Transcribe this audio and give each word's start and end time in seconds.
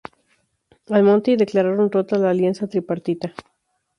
Almonte 0.89 1.29
y 1.29 1.35
declaran 1.37 1.91
rota 1.91 2.17
la 2.17 2.31
alianza 2.31 2.65
tripartita. 2.65 3.35